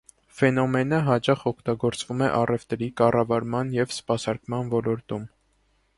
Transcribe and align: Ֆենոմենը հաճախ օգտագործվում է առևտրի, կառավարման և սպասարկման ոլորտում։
Ֆենոմենը 0.37 1.01
հաճախ 1.09 1.43
օգտագործվում 1.51 2.23
է 2.27 2.29
առևտրի, 2.39 2.89
կառավարման 3.03 3.73
և 3.79 3.97
սպասարկման 3.97 4.73
ոլորտում։ 4.77 5.29